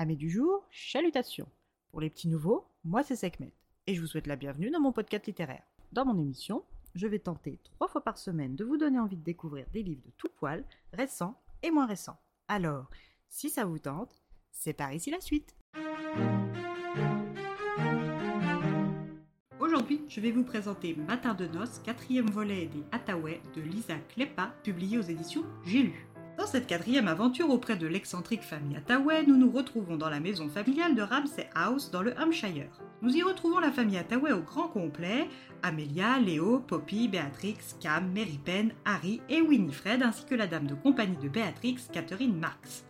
Amis 0.00 0.16
du 0.16 0.30
jour, 0.30 0.64
chalutations. 0.70 1.48
Pour 1.90 2.00
les 2.00 2.08
petits 2.08 2.28
nouveaux, 2.28 2.68
moi 2.84 3.02
c'est 3.02 3.16
Sekhmet 3.16 3.52
et 3.88 3.96
je 3.96 4.00
vous 4.00 4.06
souhaite 4.06 4.28
la 4.28 4.36
bienvenue 4.36 4.70
dans 4.70 4.78
mon 4.78 4.92
podcast 4.92 5.26
littéraire. 5.26 5.64
Dans 5.90 6.04
mon 6.04 6.16
émission, 6.16 6.62
je 6.94 7.08
vais 7.08 7.18
tenter 7.18 7.58
trois 7.64 7.88
fois 7.88 8.04
par 8.04 8.16
semaine 8.16 8.54
de 8.54 8.64
vous 8.64 8.76
donner 8.76 9.00
envie 9.00 9.16
de 9.16 9.24
découvrir 9.24 9.66
des 9.72 9.82
livres 9.82 10.04
de 10.06 10.12
tout 10.16 10.28
poil, 10.36 10.64
récents 10.92 11.34
et 11.64 11.72
moins 11.72 11.86
récents. 11.86 12.16
Alors, 12.46 12.88
si 13.28 13.50
ça 13.50 13.64
vous 13.64 13.80
tente, 13.80 14.22
c'est 14.52 14.72
par 14.72 14.92
ici 14.92 15.10
la 15.10 15.20
suite. 15.20 15.56
Aujourd'hui, 19.58 20.02
je 20.08 20.20
vais 20.20 20.30
vous 20.30 20.44
présenter 20.44 20.94
Matin 20.94 21.34
de 21.34 21.48
noces, 21.48 21.80
quatrième 21.80 22.30
volet 22.30 22.66
des 22.66 22.84
Hathaway 22.92 23.40
de 23.56 23.62
Lisa 23.62 23.98
Klepa, 24.14 24.54
publié 24.62 24.96
aux 24.96 25.02
éditions 25.02 25.42
J'ai 25.64 25.82
lu. 25.82 26.08
Dans 26.38 26.46
cette 26.46 26.68
quatrième 26.68 27.08
aventure 27.08 27.50
auprès 27.50 27.74
de 27.74 27.88
l'excentrique 27.88 28.44
famille 28.44 28.76
Hathaway, 28.76 29.24
nous 29.26 29.36
nous 29.36 29.50
retrouvons 29.50 29.96
dans 29.96 30.08
la 30.08 30.20
maison 30.20 30.48
familiale 30.48 30.94
de 30.94 31.02
Ramsay 31.02 31.50
House 31.56 31.90
dans 31.90 32.00
le 32.00 32.16
Hampshire. 32.16 32.70
Nous 33.02 33.16
y 33.16 33.24
retrouvons 33.24 33.58
la 33.58 33.72
famille 33.72 33.98
Hathaway 33.98 34.30
au 34.30 34.42
grand 34.42 34.68
complet, 34.68 35.26
Amelia, 35.64 36.20
Léo, 36.20 36.60
Poppy, 36.60 37.08
Béatrix, 37.08 37.58
Cam, 37.80 38.12
Mary 38.14 38.38
Penn, 38.44 38.70
Harry 38.84 39.20
et 39.28 39.40
Winifred, 39.40 40.00
ainsi 40.00 40.26
que 40.26 40.36
la 40.36 40.46
dame 40.46 40.68
de 40.68 40.74
compagnie 40.74 41.16
de 41.16 41.28
Béatrix, 41.28 41.78
Catherine 41.92 42.38
Marx. 42.38 42.84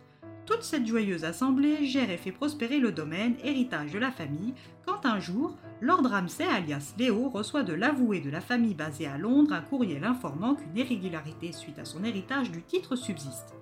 Toute 0.49 0.63
cette 0.63 0.87
joyeuse 0.87 1.25
assemblée 1.25 1.85
gère 1.85 2.09
et 2.09 2.17
fait 2.17 2.31
prospérer 2.31 2.79
le 2.79 2.91
domaine, 2.91 3.35
héritage 3.43 3.91
de 3.91 3.99
la 3.99 4.09
famille, 4.09 4.55
quand 4.83 5.05
un 5.05 5.19
jour, 5.19 5.55
Lord 5.79 6.07
Ramsay, 6.09 6.43
alias 6.43 6.95
Léo, 6.97 7.29
reçoit 7.29 7.61
de 7.61 7.73
l'avoué 7.73 8.19
de 8.19 8.31
la 8.31 8.41
famille 8.41 8.73
basée 8.73 9.05
à 9.05 9.19
Londres 9.19 9.53
un 9.53 9.61
courriel 9.61 10.03
informant 10.03 10.55
qu'une 10.55 10.75
irrégularité 10.75 11.51
suite 11.51 11.77
à 11.77 11.85
son 11.85 12.03
héritage 12.03 12.49
du 12.49 12.63
titre 12.63 12.95
subsiste. 12.95 13.53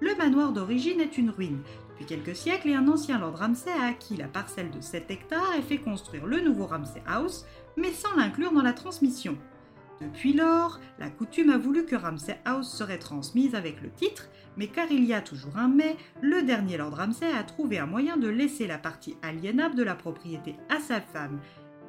Le 0.00 0.16
manoir 0.16 0.52
d'origine 0.52 1.00
est 1.00 1.16
une 1.16 1.30
ruine. 1.30 1.62
Depuis 1.90 2.06
quelques 2.06 2.34
siècles, 2.34 2.70
et 2.70 2.74
un 2.74 2.88
ancien 2.88 3.20
Lord 3.20 3.36
Ramsay 3.36 3.70
a 3.70 3.86
acquis 3.86 4.16
la 4.16 4.26
parcelle 4.26 4.72
de 4.72 4.80
7 4.80 5.12
hectares 5.12 5.54
et 5.56 5.62
fait 5.62 5.78
construire 5.78 6.26
le 6.26 6.40
nouveau 6.40 6.66
Ramsay 6.66 7.04
House, 7.06 7.46
mais 7.76 7.92
sans 7.92 8.16
l'inclure 8.16 8.50
dans 8.50 8.62
la 8.62 8.72
transmission. 8.72 9.38
Depuis 10.02 10.32
lors, 10.32 10.80
la 10.98 11.10
coutume 11.10 11.50
a 11.50 11.58
voulu 11.58 11.84
que 11.84 11.94
Ramsay 11.94 12.40
House 12.44 12.68
serait 12.68 12.98
transmise 12.98 13.54
avec 13.54 13.80
le 13.82 13.90
titre, 13.90 14.28
mais 14.56 14.66
car 14.66 14.90
il 14.90 15.04
y 15.04 15.14
a 15.14 15.22
toujours 15.22 15.56
un 15.56 15.68
mais, 15.68 15.96
le 16.20 16.42
dernier 16.42 16.76
Lord 16.76 16.94
Ramsay 16.94 17.32
a 17.32 17.44
trouvé 17.44 17.78
un 17.78 17.86
moyen 17.86 18.16
de 18.16 18.28
laisser 18.28 18.66
la 18.66 18.78
partie 18.78 19.16
aliénable 19.22 19.76
de 19.76 19.84
la 19.84 19.94
propriété 19.94 20.56
à 20.68 20.80
sa 20.80 21.00
femme 21.00 21.40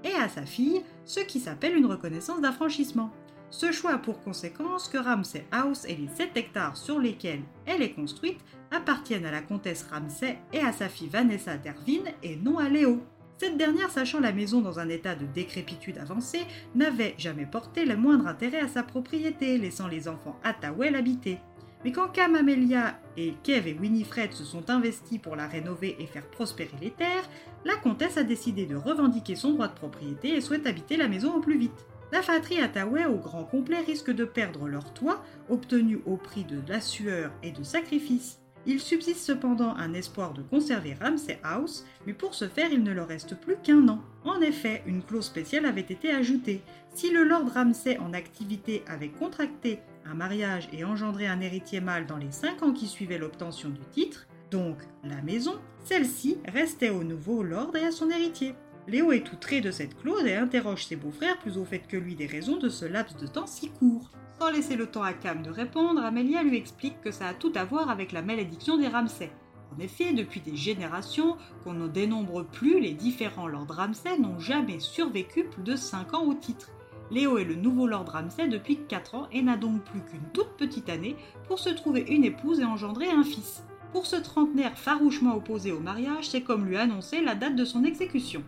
et 0.03 0.13
à 0.13 0.29
sa 0.29 0.45
fille, 0.45 0.83
ce 1.05 1.21
qui 1.21 1.39
s'appelle 1.39 1.75
une 1.75 1.87
reconnaissance 1.87 2.41
d'affranchissement. 2.41 3.11
Ce 3.49 3.71
choix 3.71 3.93
a 3.93 3.97
pour 3.97 4.21
conséquence 4.21 4.87
que 4.87 4.97
Ramsay 4.97 5.45
House 5.51 5.85
et 5.85 5.95
les 5.95 6.07
7 6.07 6.35
hectares 6.35 6.77
sur 6.77 6.99
lesquels 6.99 7.43
elle 7.65 7.81
est 7.81 7.93
construite 7.93 8.39
appartiennent 8.71 9.25
à 9.25 9.31
la 9.31 9.41
comtesse 9.41 9.87
Ramsay 9.91 10.37
et 10.51 10.59
à 10.59 10.71
sa 10.71 10.89
fille 10.89 11.09
Vanessa 11.09 11.57
Dervine 11.57 12.11
et 12.21 12.35
non 12.35 12.57
à 12.59 12.69
Léo. 12.69 13.01
Cette 13.37 13.57
dernière, 13.57 13.89
sachant 13.89 14.19
la 14.19 14.31
maison 14.31 14.61
dans 14.61 14.79
un 14.79 14.89
état 14.89 15.15
de 15.15 15.25
décrépitude 15.25 15.97
avancée, 15.97 16.45
n'avait 16.75 17.15
jamais 17.17 17.45
porté 17.45 17.85
le 17.85 17.97
moindre 17.97 18.27
intérêt 18.27 18.59
à 18.59 18.67
sa 18.67 18.83
propriété, 18.83 19.57
laissant 19.57 19.87
les 19.87 20.07
enfants 20.07 20.39
Hathaway 20.43 20.91
l'habiter. 20.91 21.39
Mais 21.83 21.91
quand 21.91 22.07
Cam 22.09 22.35
Amelia 22.35 22.97
et 23.17 23.33
Kev 23.43 23.67
et 23.67 23.73
Winifred 23.73 24.31
se 24.31 24.45
sont 24.45 24.69
investis 24.69 25.19
pour 25.19 25.35
la 25.35 25.47
rénover 25.47 25.97
et 25.99 26.05
faire 26.05 26.29
prospérer 26.29 26.77
les 26.81 26.91
terres, 26.91 27.29
la 27.65 27.75
comtesse 27.75 28.17
a 28.17 28.23
décidé 28.23 28.65
de 28.65 28.75
revendiquer 28.75 29.35
son 29.35 29.51
droit 29.51 29.67
de 29.67 29.73
propriété 29.73 30.29
et 30.29 30.41
souhaite 30.41 30.67
habiter 30.67 30.95
la 30.95 31.09
maison 31.09 31.33
au 31.35 31.41
plus 31.41 31.57
vite. 31.57 31.85
La 32.13 32.21
fratrie 32.21 32.61
Hathaway 32.61 33.05
au 33.05 33.17
grand 33.17 33.43
complet 33.43 33.79
risque 33.79 34.11
de 34.11 34.23
perdre 34.23 34.67
leur 34.67 34.93
toit, 34.93 35.23
obtenu 35.49 35.99
au 36.05 36.15
prix 36.15 36.43
de 36.43 36.61
la 36.67 36.79
sueur 36.79 37.31
et 37.41 37.51
de 37.51 37.63
sacrifices. 37.63 38.42
Il 38.65 38.79
subsiste 38.79 39.25
cependant 39.25 39.75
un 39.75 39.93
espoir 39.93 40.33
de 40.33 40.41
conserver 40.41 40.93
Ramsay 40.93 41.39
House, 41.43 41.85
mais 42.05 42.13
pour 42.13 42.33
ce 42.33 42.47
faire, 42.47 42.71
il 42.71 42.83
ne 42.83 42.93
leur 42.93 43.07
reste 43.07 43.35
plus 43.35 43.57
qu'un 43.61 43.87
an. 43.89 44.01
En 44.23 44.39
effet, 44.39 44.83
une 44.85 45.03
clause 45.03 45.25
spéciale 45.25 45.65
avait 45.65 45.81
été 45.81 46.11
ajoutée. 46.11 46.61
Si 46.93 47.11
le 47.11 47.23
Lord 47.23 47.49
Ramsay 47.53 47.97
en 47.97 48.13
activité 48.13 48.83
avait 48.87 49.09
contracté 49.09 49.79
un 50.05 50.13
mariage 50.13 50.69
et 50.71 50.85
engendré 50.85 51.27
un 51.27 51.41
héritier 51.41 51.81
mâle 51.81 52.05
dans 52.05 52.17
les 52.17 52.31
cinq 52.31 52.63
ans 52.63 52.71
qui 52.71 52.87
suivaient 52.87 53.17
l'obtention 53.17 53.69
du 53.69 53.81
titre, 53.91 54.27
donc 54.49 54.77
la 55.03 55.21
maison, 55.21 55.55
celle-ci 55.83 56.37
restait 56.45 56.89
au 56.89 57.03
nouveau 57.03 57.43
Lord 57.43 57.75
et 57.75 57.85
à 57.85 57.91
son 57.91 58.09
héritier. 58.09 58.55
Léo 58.87 59.11
est 59.11 59.31
outré 59.31 59.61
de 59.61 59.71
cette 59.71 59.97
clause 59.97 60.25
et 60.25 60.35
interroge 60.35 60.85
ses 60.85 60.95
beaux-frères 60.95 61.39
plus 61.39 61.57
au 61.57 61.65
fait 61.65 61.79
que 61.87 61.97
lui 61.97 62.15
des 62.15 62.27
raisons 62.27 62.57
de 62.57 62.69
ce 62.69 62.85
laps 62.85 63.17
de 63.17 63.27
temps 63.27 63.47
si 63.47 63.69
court. 63.69 64.09
Sans 64.43 64.51
laisser 64.51 64.75
le 64.75 64.87
temps 64.87 65.03
à 65.03 65.13
Cam 65.13 65.41
de 65.41 65.49
répondre, 65.49 66.03
Amelia 66.03 66.43
lui 66.43 66.57
explique 66.57 66.99
que 66.99 67.11
ça 67.11 67.27
a 67.27 67.33
tout 67.33 67.53
à 67.55 67.63
voir 67.63 67.89
avec 67.89 68.11
la 68.11 68.21
malédiction 68.21 68.77
des 68.77 68.89
Ramsay. 68.89 69.31
En 69.73 69.79
effet, 69.79 70.11
depuis 70.11 70.41
des 70.41 70.57
générations, 70.57 71.37
qu'on 71.63 71.71
ne 71.71 71.87
dénombre 71.87 72.43
plus, 72.43 72.81
les 72.81 72.91
différents 72.91 73.47
Lord 73.47 73.67
Ramsay 73.69 74.17
n'ont 74.19 74.39
jamais 74.39 74.81
survécu 74.81 75.45
plus 75.45 75.63
de 75.63 75.77
5 75.77 76.13
ans 76.13 76.25
au 76.25 76.33
titre. 76.33 76.71
Léo 77.09 77.37
est 77.37 77.45
le 77.45 77.55
nouveau 77.55 77.87
Lord 77.87 78.09
Ramsay 78.09 78.49
depuis 78.49 78.79
4 78.85 79.15
ans 79.15 79.27
et 79.31 79.41
n'a 79.41 79.55
donc 79.55 79.81
plus 79.85 80.01
qu'une 80.01 80.29
toute 80.33 80.57
petite 80.57 80.89
année 80.89 81.15
pour 81.47 81.59
se 81.59 81.69
trouver 81.69 82.01
une 82.09 82.25
épouse 82.25 82.59
et 82.59 82.65
engendrer 82.65 83.09
un 83.09 83.23
fils. 83.23 83.63
Pour 83.93 84.05
ce 84.05 84.17
trentenaire 84.17 84.77
farouchement 84.77 85.37
opposé 85.37 85.71
au 85.71 85.79
mariage, 85.79 86.27
c'est 86.27 86.41
comme 86.41 86.65
lui 86.65 86.75
annoncer 86.75 87.21
la 87.21 87.35
date 87.35 87.55
de 87.55 87.63
son 87.63 87.85
exécution. 87.85 88.43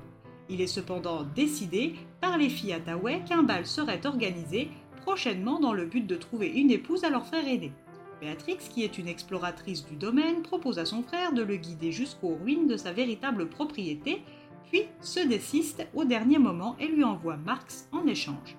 Il 0.50 0.59
est 0.59 0.67
cependant 0.67 1.23
décidé 1.23 1.95
par 2.19 2.38
les 2.38 2.50
filles 2.50 2.73
Hathaway 2.73 3.23
qu'un 3.28 3.44
bal 3.44 3.66
serait 3.66 4.05
organisé 4.05 4.69
prochainement 5.05 5.59
dans 5.59 5.73
le 5.73 5.85
but 5.85 6.07
de 6.07 6.16
trouver 6.16 6.47
une 6.47 6.71
épouse 6.71 7.03
à 7.03 7.11
leur 7.11 7.27
frère 7.27 7.47
aîné. 7.47 7.71
Béatrix, 8.19 8.57
qui 8.57 8.83
est 8.83 8.97
une 8.97 9.07
exploratrice 9.07 9.85
du 9.85 9.95
domaine, 9.95 10.41
propose 10.41 10.79
à 10.79 10.85
son 10.85 11.03
frère 11.03 11.31
de 11.31 11.43
le 11.43 11.57
guider 11.57 11.91
jusqu'aux 11.91 12.35
ruines 12.43 12.67
de 12.67 12.75
sa 12.75 12.91
véritable 12.91 13.47
propriété, 13.47 14.23
puis 14.71 14.81
se 15.01 15.19
désiste 15.19 15.88
au 15.93 16.05
dernier 16.05 16.39
moment 16.39 16.75
et 16.79 16.88
lui 16.88 17.03
envoie 17.03 17.38
Marx 17.38 17.88
en 17.91 18.07
échange. 18.07 18.57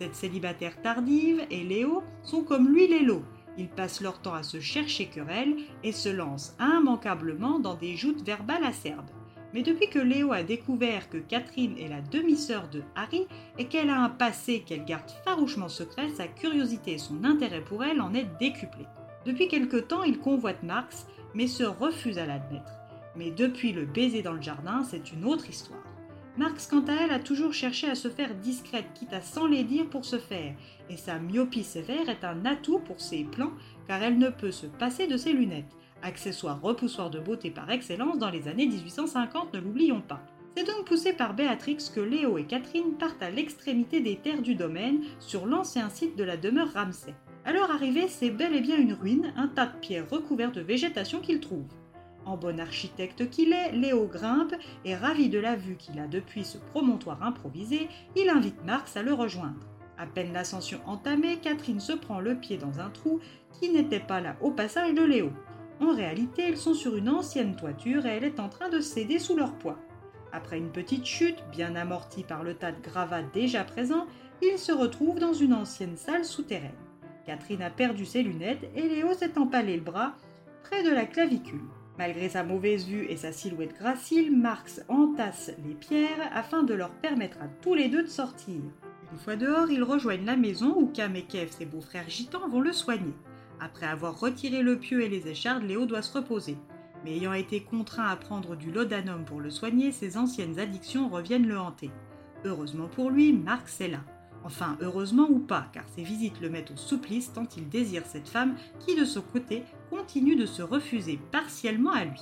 Cette 0.00 0.14
célibataire 0.14 0.80
tardive 0.80 1.44
et 1.50 1.64
Léo 1.64 2.04
sont 2.22 2.44
comme 2.44 2.68
l'huile 2.68 2.92
et 2.92 3.02
l'eau. 3.02 3.24
Ils 3.58 3.68
passent 3.68 4.00
leur 4.00 4.22
temps 4.22 4.34
à 4.34 4.44
se 4.44 4.60
chercher 4.60 5.06
querelle 5.06 5.56
et 5.82 5.90
se 5.90 6.08
lancent 6.08 6.56
immanquablement 6.60 7.58
dans 7.58 7.74
des 7.74 7.96
joutes 7.96 8.24
verbales 8.24 8.64
acerbes. 8.64 9.10
Mais 9.52 9.62
depuis 9.62 9.88
que 9.88 9.98
Léo 9.98 10.32
a 10.32 10.42
découvert 10.42 11.08
que 11.08 11.18
Catherine 11.18 11.76
est 11.76 11.88
la 11.88 12.00
demi-sœur 12.00 12.68
de 12.68 12.82
Harry 12.94 13.26
et 13.58 13.66
qu'elle 13.66 13.90
a 13.90 14.00
un 14.00 14.08
passé 14.08 14.60
qu'elle 14.60 14.84
garde 14.84 15.10
farouchement 15.24 15.68
secret, 15.68 16.08
sa 16.10 16.28
curiosité 16.28 16.92
et 16.92 16.98
son 16.98 17.24
intérêt 17.24 17.60
pour 17.60 17.82
elle 17.82 18.00
en 18.00 18.14
est 18.14 18.28
décuplé. 18.38 18.86
Depuis 19.26 19.48
quelque 19.48 19.76
temps, 19.76 20.04
il 20.04 20.18
convoite 20.18 20.62
Marx, 20.62 21.06
mais 21.34 21.46
se 21.46 21.64
refuse 21.64 22.18
à 22.18 22.26
l'admettre. 22.26 22.72
Mais 23.16 23.30
depuis 23.32 23.72
le 23.72 23.86
baiser 23.86 24.22
dans 24.22 24.32
le 24.32 24.42
jardin, 24.42 24.84
c'est 24.84 25.12
une 25.12 25.24
autre 25.24 25.48
histoire. 25.50 25.82
Marx, 26.36 26.68
quant 26.68 26.84
à 26.86 26.92
elle, 26.92 27.10
a 27.10 27.18
toujours 27.18 27.52
cherché 27.52 27.90
à 27.90 27.96
se 27.96 28.08
faire 28.08 28.36
discrète, 28.36 28.86
quitte 28.94 29.12
à 29.12 29.20
s'en 29.20 29.46
les 29.46 29.64
dire 29.64 29.90
pour 29.90 30.04
se 30.04 30.18
faire, 30.18 30.54
et 30.88 30.96
sa 30.96 31.18
myopie 31.18 31.64
sévère 31.64 32.08
est 32.08 32.24
un 32.24 32.46
atout 32.46 32.78
pour 32.78 33.00
ses 33.00 33.24
plans, 33.24 33.52
car 33.88 34.00
elle 34.02 34.16
ne 34.16 34.30
peut 34.30 34.52
se 34.52 34.66
passer 34.66 35.08
de 35.08 35.16
ses 35.16 35.32
lunettes 35.32 35.76
accessoire 36.02 36.60
repoussoir 36.60 37.10
de 37.10 37.20
beauté 37.20 37.50
par 37.50 37.70
excellence 37.70 38.18
dans 38.18 38.30
les 38.30 38.48
années 38.48 38.66
1850, 38.66 39.54
ne 39.54 39.60
l'oublions 39.60 40.00
pas. 40.00 40.20
C'est 40.56 40.66
donc 40.66 40.84
poussé 40.84 41.12
par 41.12 41.34
Béatrix 41.34 41.78
que 41.94 42.00
Léo 42.00 42.36
et 42.36 42.44
Catherine 42.44 42.94
partent 42.98 43.22
à 43.22 43.30
l'extrémité 43.30 44.00
des 44.00 44.16
terres 44.16 44.42
du 44.42 44.54
domaine, 44.54 45.02
sur 45.20 45.46
l'ancien 45.46 45.88
site 45.88 46.16
de 46.16 46.24
la 46.24 46.36
demeure 46.36 46.72
Ramsay. 46.72 47.14
À 47.44 47.52
leur 47.52 47.70
arrivée, 47.70 48.08
c'est 48.08 48.30
bel 48.30 48.54
et 48.54 48.60
bien 48.60 48.76
une 48.76 48.92
ruine, 48.92 49.32
un 49.36 49.48
tas 49.48 49.66
de 49.66 49.78
pierres 49.78 50.10
recouvertes 50.10 50.56
de 50.56 50.60
végétation 50.60 51.20
qu'ils 51.20 51.40
trouvent. 51.40 51.72
En 52.26 52.36
bon 52.36 52.60
architecte 52.60 53.30
qu'il 53.30 53.52
est, 53.52 53.72
Léo 53.72 54.06
grimpe 54.06 54.54
et 54.84 54.94
ravi 54.94 55.28
de 55.28 55.38
la 55.38 55.56
vue 55.56 55.76
qu'il 55.76 55.98
a 55.98 56.06
depuis 56.06 56.44
ce 56.44 56.58
promontoire 56.58 57.22
improvisé, 57.22 57.88
il 58.16 58.28
invite 58.28 58.62
Marx 58.64 58.96
à 58.96 59.02
le 59.02 59.14
rejoindre. 59.14 59.66
À 59.96 60.06
peine 60.06 60.32
l'ascension 60.32 60.80
entamée, 60.86 61.38
Catherine 61.38 61.80
se 61.80 61.92
prend 61.92 62.20
le 62.20 62.34
pied 62.34 62.56
dans 62.56 62.80
un 62.80 62.90
trou 62.90 63.20
qui 63.58 63.70
n'était 63.70 64.00
pas 64.00 64.20
là 64.20 64.36
au 64.40 64.50
passage 64.50 64.94
de 64.94 65.02
Léo. 65.02 65.30
En 65.80 65.94
réalité, 65.94 66.48
ils 66.48 66.58
sont 66.58 66.74
sur 66.74 66.96
une 66.96 67.08
ancienne 67.08 67.56
toiture 67.56 68.04
et 68.06 68.10
elle 68.10 68.24
est 68.24 68.38
en 68.38 68.48
train 68.48 68.68
de 68.68 68.80
céder 68.80 69.18
sous 69.18 69.36
leur 69.36 69.54
poids. 69.54 69.78
Après 70.32 70.58
une 70.58 70.70
petite 70.70 71.06
chute, 71.06 71.42
bien 71.50 71.74
amortie 71.74 72.22
par 72.22 72.44
le 72.44 72.54
tas 72.54 72.72
de 72.72 72.80
gravats 72.80 73.22
déjà 73.22 73.64
présents, 73.64 74.06
ils 74.42 74.58
se 74.58 74.72
retrouvent 74.72 75.18
dans 75.18 75.32
une 75.32 75.54
ancienne 75.54 75.96
salle 75.96 76.24
souterraine. 76.24 76.70
Catherine 77.26 77.62
a 77.62 77.70
perdu 77.70 78.04
ses 78.04 78.22
lunettes 78.22 78.70
et 78.74 78.88
Léo 78.88 79.14
s'est 79.14 79.38
empalé 79.38 79.76
le 79.76 79.82
bras 79.82 80.14
près 80.62 80.82
de 80.82 80.90
la 80.90 81.06
clavicule. 81.06 81.60
Malgré 81.98 82.28
sa 82.28 82.44
mauvaise 82.44 82.86
vue 82.86 83.06
et 83.10 83.16
sa 83.16 83.32
silhouette 83.32 83.76
gracile, 83.78 84.34
Marx 84.34 84.82
entasse 84.88 85.50
les 85.66 85.74
pierres 85.74 86.30
afin 86.32 86.62
de 86.62 86.74
leur 86.74 86.90
permettre 86.90 87.38
à 87.42 87.48
tous 87.60 87.74
les 87.74 87.88
deux 87.88 88.02
de 88.02 88.08
sortir. 88.08 88.60
Une 89.12 89.18
fois 89.18 89.36
dehors, 89.36 89.70
ils 89.70 89.82
rejoignent 89.82 90.24
la 90.24 90.36
maison 90.36 90.74
où 90.76 90.86
Cam 90.86 91.16
et 91.16 91.24
Kev, 91.24 91.50
ses 91.50 91.66
beaux-frères 91.66 92.08
gitans, 92.08 92.48
vont 92.48 92.60
le 92.60 92.72
soigner. 92.72 93.12
Après 93.60 93.86
avoir 93.86 94.18
retiré 94.18 94.62
le 94.62 94.78
pieu 94.78 95.02
et 95.02 95.08
les 95.08 95.28
échardes, 95.28 95.64
Léo 95.64 95.84
doit 95.84 96.02
se 96.02 96.16
reposer. 96.16 96.56
Mais 97.04 97.16
ayant 97.16 97.34
été 97.34 97.62
contraint 97.62 98.06
à 98.06 98.16
prendre 98.16 98.56
du 98.56 98.70
laudanum 98.70 99.24
pour 99.24 99.40
le 99.40 99.50
soigner, 99.50 99.92
ses 99.92 100.16
anciennes 100.16 100.58
addictions 100.58 101.08
reviennent 101.08 101.46
le 101.46 101.58
hanter. 101.58 101.90
Heureusement 102.44 102.88
pour 102.88 103.10
lui, 103.10 103.32
Marx 103.32 103.80
est 103.80 103.88
là. 103.88 104.00
Enfin, 104.44 104.78
heureusement 104.80 105.28
ou 105.28 105.38
pas, 105.38 105.66
car 105.72 105.84
ses 105.94 106.02
visites 106.02 106.40
le 106.40 106.48
mettent 106.48 106.70
au 106.70 106.76
supplice 106.76 107.32
tant 107.32 107.46
il 107.56 107.68
désire 107.68 108.06
cette 108.06 108.28
femme 108.28 108.56
qui, 108.78 108.96
de 108.96 109.04
son 109.04 109.20
côté, 109.20 109.64
continue 109.90 110.36
de 110.36 110.46
se 110.46 110.62
refuser 110.62 111.18
partiellement 111.30 111.92
à 111.92 112.04
lui. 112.04 112.20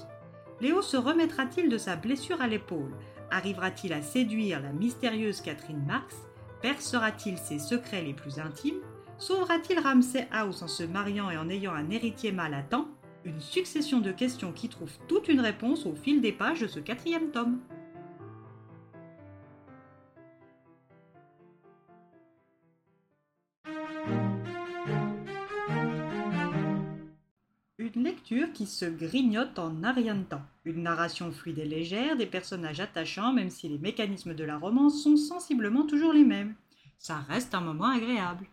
Léo 0.61 0.83
se 0.83 0.97
remettra-t-il 0.97 1.69
de 1.69 1.79
sa 1.79 1.95
blessure 1.95 2.41
à 2.41 2.49
l'épaule? 2.49 2.93
Arrivera-t-il 3.31 3.93
à 3.93 4.03
séduire 4.03 4.61
la 4.61 4.73
mystérieuse 4.73 5.41
Catherine 5.41 5.85
Marx? 5.87 6.17
Percera-t-il 6.63 7.39
ses 7.39 7.61
secrets 7.61 8.03
les 8.03 8.15
plus 8.15 8.41
intimes? 8.41 8.81
Sauvera-t-il 9.19 9.81
Ramsay 9.81 10.29
House 10.31 10.63
en 10.63 10.69
se 10.69 10.85
mariant 10.85 11.29
et 11.29 11.37
en 11.37 11.49
ayant 11.49 11.75
un 11.75 11.91
héritier 11.91 12.31
mâle 12.31 12.55
à 12.55 12.63
temps 12.63 12.87
Une 13.25 13.41
succession 13.41 13.99
de 13.99 14.13
questions 14.13 14.53
qui 14.53 14.69
trouvent 14.69 14.97
toute 15.09 15.27
une 15.27 15.41
réponse 15.41 15.87
au 15.87 15.95
fil 15.97 16.21
des 16.21 16.31
pages 16.31 16.61
de 16.61 16.69
ce 16.69 16.79
quatrième 16.79 17.33
tome. 17.33 17.59
Une 27.79 28.05
lecture 28.05 28.53
qui 28.53 28.67
se 28.67 28.85
grignote 28.85 29.59
en 29.59 29.73
rien 29.93 30.15
de 30.15 30.23
temps. 30.23 30.43
Une 30.65 30.85
narration 30.85 31.33
fluide 31.33 31.59
et 31.59 31.65
légère, 31.65 32.17
des 32.17 32.27
personnages 32.27 32.81
attachants, 32.81 33.33
même 33.33 33.51
si 33.51 33.69
les 33.69 33.79
mécanismes 33.79 34.35
de 34.35 34.45
la 34.45 34.59
romance 34.59 35.03
sont 35.03 35.17
sensiblement 35.17 35.85
toujours 35.85 36.13
les 36.13 36.25
mêmes. 36.25 36.55
Ça 36.99 37.17
reste 37.29 37.55
un 37.55 37.61
moment 37.61 37.89
agréable. 37.89 38.47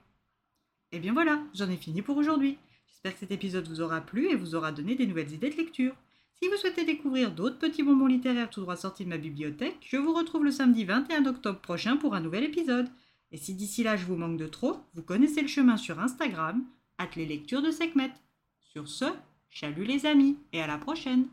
Et 0.95 0.99
bien 0.99 1.11
voilà, 1.11 1.43
j'en 1.53 1.69
ai 1.69 1.75
fini 1.75 2.01
pour 2.01 2.15
aujourd'hui. 2.15 2.57
J'espère 2.87 3.11
que 3.11 3.19
cet 3.19 3.31
épisode 3.31 3.67
vous 3.67 3.81
aura 3.81 3.99
plu 3.99 4.29
et 4.29 4.35
vous 4.35 4.55
aura 4.55 4.71
donné 4.71 4.95
des 4.95 5.05
nouvelles 5.05 5.33
idées 5.33 5.49
de 5.49 5.57
lecture. 5.57 5.93
Si 6.35 6.47
vous 6.47 6.55
souhaitez 6.55 6.85
découvrir 6.85 7.33
d'autres 7.33 7.59
petits 7.59 7.83
bonbons 7.83 8.05
littéraires 8.05 8.49
tout 8.49 8.61
droit 8.61 8.77
sortis 8.77 9.03
de 9.03 9.09
ma 9.09 9.17
bibliothèque, 9.17 9.85
je 9.85 9.97
vous 9.97 10.13
retrouve 10.13 10.45
le 10.45 10.51
samedi 10.51 10.85
21 10.85 11.25
octobre 11.25 11.59
prochain 11.59 11.97
pour 11.97 12.15
un 12.15 12.21
nouvel 12.21 12.45
épisode. 12.45 12.87
Et 13.33 13.37
si 13.37 13.55
d'ici 13.55 13.83
là 13.83 13.97
je 13.97 14.05
vous 14.05 14.15
manque 14.15 14.37
de 14.37 14.47
trop, 14.47 14.77
vous 14.93 15.01
connaissez 15.01 15.41
le 15.41 15.49
chemin 15.49 15.75
sur 15.75 15.99
Instagram, 15.99 16.63
at 16.97 17.09
les 17.17 17.25
lectures 17.25 17.61
de 17.61 17.71
Sekhmet. 17.71 18.13
Sur 18.61 18.87
ce, 18.87 19.03
chalut 19.49 19.83
les 19.83 20.05
amis 20.05 20.37
et 20.53 20.61
à 20.61 20.67
la 20.67 20.77
prochaine 20.77 21.27